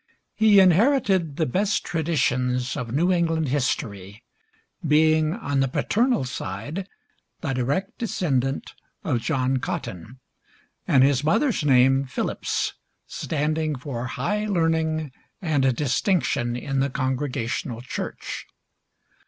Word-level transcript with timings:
He 0.33 0.59
inherited 0.59 1.35
the 1.37 1.45
best 1.45 1.83
traditions 1.85 2.75
of 2.75 2.91
New 2.91 3.11
England 3.11 3.49
history, 3.49 4.23
being 4.83 5.35
on 5.35 5.59
the 5.59 5.67
paternal 5.67 6.23
side 6.25 6.89
the 7.41 7.53
direct 7.53 7.99
descendant 7.99 8.73
of 9.03 9.19
John 9.21 9.57
Cotton, 9.57 10.19
and 10.87 11.03
his 11.03 11.23
mother's 11.23 11.63
name, 11.63 12.05
Phillips, 12.07 12.73
standing 13.05 13.75
for 13.75 14.07
high 14.07 14.47
learning 14.47 15.11
and 15.39 15.75
distinction 15.75 16.55
in 16.55 16.79
the 16.79 16.89
Congregational 16.89 17.81
church. 17.81 18.47